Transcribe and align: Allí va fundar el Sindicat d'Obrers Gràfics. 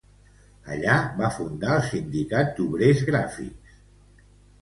Allí 0.75 0.95
va 1.19 1.27
fundar 1.35 1.75
el 1.81 1.85
Sindicat 1.91 2.49
d'Obrers 2.59 3.03
Gràfics. 3.11 3.77